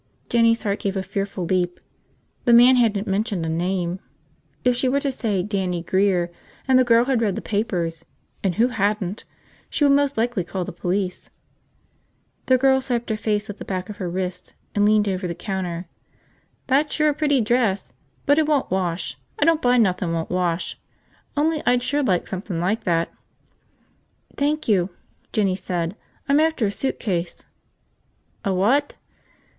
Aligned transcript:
Jinny's 0.29 0.63
heart 0.63 0.79
gave 0.79 0.97
a 0.97 1.03
fearful 1.03 1.45
leap. 1.45 1.79
The 2.45 2.53
man 2.53 2.77
hadn't 2.77 3.05
mentioned 3.05 3.45
a 3.45 3.49
name. 3.49 3.99
If 4.63 4.75
she 4.75 4.89
were 4.89 4.99
to 4.99 5.11
say 5.11 5.43
Dannie 5.43 5.83
Grear, 5.83 6.31
and 6.67 6.79
the 6.79 6.83
girl 6.83 7.05
had 7.05 7.21
read 7.21 7.35
the 7.35 7.41
papers– 7.43 8.03
and 8.43 8.55
who 8.55 8.69
hadn't!– 8.69 9.25
she 9.69 9.83
would 9.83 9.93
most 9.93 10.17
likely 10.17 10.43
call 10.43 10.65
the 10.65 10.71
police. 10.71 11.29
The 12.47 12.57
girl 12.57 12.81
swiped 12.81 13.11
her 13.11 13.15
face 13.15 13.47
with 13.47 13.59
the 13.59 13.63
back 13.63 13.89
of 13.89 13.97
her 13.97 14.09
wrist 14.09 14.55
and 14.73 14.85
leaned 14.87 15.07
over 15.07 15.27
the 15.27 15.35
counter. 15.35 15.87
"That's 16.65 16.91
sure 16.95 17.09
a 17.09 17.13
pretty 17.13 17.39
dress. 17.39 17.93
But 18.25 18.39
it 18.39 18.47
won't 18.49 18.71
wash. 18.71 19.19
I 19.37 19.45
don't 19.45 19.61
buy 19.61 19.77
nothin' 19.77 20.13
won't 20.13 20.31
wash. 20.31 20.79
Only 21.37 21.61
I'd 21.63 21.83
sure 21.83 22.01
like 22.01 22.25
somethin' 22.27 22.59
like 22.59 22.85
that." 22.85 23.11
"Thank 24.35 24.67
you," 24.67 24.89
Jinny 25.31 25.55
said. 25.55 25.95
"I'm 26.27 26.39
after 26.39 26.65
a 26.65 26.71
suitcase." 26.71 27.45
"A 28.43 28.51
what?" 28.51 28.95